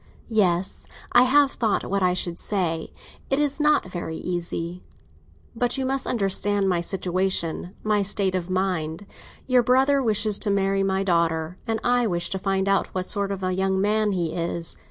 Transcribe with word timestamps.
"Yes; 0.31 0.87
I 1.11 1.25
have 1.25 1.51
thought 1.51 1.85
what 1.87 2.01
I 2.01 2.15
should 2.15 2.39
say. 2.39 2.91
It 3.29 3.37
is 3.37 3.59
not 3.59 3.85
very 3.91 4.17
easy." 4.17 4.81
"But 5.55 5.77
you 5.77 5.85
must 5.85 6.07
understand 6.07 6.67
my 6.67 6.81
situation—my 6.81 8.01
state 8.01 8.33
of 8.33 8.49
mind. 8.49 9.05
Your 9.45 9.61
brother 9.61 10.01
wishes 10.01 10.39
to 10.39 10.49
marry 10.49 10.81
my 10.81 11.03
daughter, 11.03 11.59
and 11.67 11.79
I 11.83 12.07
wish 12.07 12.31
to 12.31 12.39
find 12.39 12.67
out 12.67 12.87
what 12.95 13.05
sort 13.05 13.31
of 13.31 13.43
a 13.43 13.53
young 13.53 13.79
man 13.79 14.13
he 14.13 14.33
is. 14.35 14.75